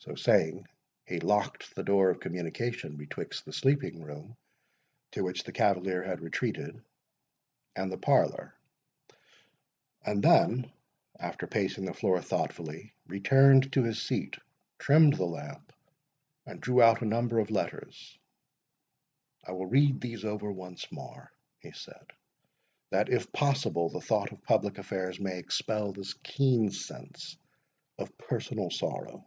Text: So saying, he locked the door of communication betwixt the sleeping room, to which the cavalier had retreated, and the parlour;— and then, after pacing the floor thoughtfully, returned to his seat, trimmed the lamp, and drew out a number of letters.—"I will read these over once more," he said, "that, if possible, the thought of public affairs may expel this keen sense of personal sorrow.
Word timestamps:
So 0.00 0.14
saying, 0.14 0.66
he 1.06 1.18
locked 1.20 1.74
the 1.74 1.82
door 1.82 2.10
of 2.10 2.20
communication 2.20 2.96
betwixt 2.96 3.44
the 3.46 3.52
sleeping 3.52 4.02
room, 4.02 4.36
to 5.12 5.24
which 5.24 5.42
the 5.42 5.52
cavalier 5.52 6.02
had 6.04 6.20
retreated, 6.20 6.84
and 7.74 7.90
the 7.90 7.96
parlour;— 7.96 8.54
and 10.04 10.22
then, 10.22 10.70
after 11.18 11.46
pacing 11.48 11.86
the 11.86 11.94
floor 11.94 12.20
thoughtfully, 12.20 12.92
returned 13.08 13.72
to 13.72 13.82
his 13.84 14.00
seat, 14.02 14.36
trimmed 14.78 15.14
the 15.16 15.24
lamp, 15.24 15.72
and 16.44 16.60
drew 16.60 16.82
out 16.82 17.00
a 17.02 17.06
number 17.06 17.38
of 17.40 17.50
letters.—"I 17.50 19.52
will 19.52 19.64
read 19.66 19.98
these 20.00 20.24
over 20.26 20.52
once 20.52 20.92
more," 20.92 21.32
he 21.58 21.72
said, 21.72 22.12
"that, 22.90 23.08
if 23.08 23.32
possible, 23.32 23.88
the 23.88 24.02
thought 24.02 24.30
of 24.30 24.42
public 24.42 24.76
affairs 24.78 25.18
may 25.18 25.38
expel 25.38 25.90
this 25.92 26.12
keen 26.14 26.70
sense 26.70 27.38
of 27.98 28.16
personal 28.18 28.70
sorrow. 28.70 29.24